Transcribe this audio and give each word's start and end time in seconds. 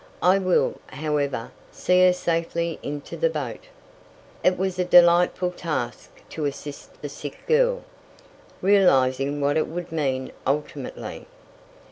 I 0.23 0.39
will, 0.39 0.79
however, 0.87 1.51
see 1.71 2.03
her 2.07 2.11
safely 2.11 2.79
into 2.81 3.15
the 3.15 3.29
boat." 3.29 3.65
It 4.43 4.57
was 4.57 4.79
a 4.79 4.83
delightful 4.83 5.51
task 5.51 6.09
to 6.29 6.45
assist 6.45 7.03
the 7.03 7.07
sick 7.07 7.37
girl, 7.45 7.83
realizing 8.63 9.41
what 9.41 9.57
it 9.57 9.67
would 9.67 9.91
mean 9.91 10.31
ultimately. 10.47 11.27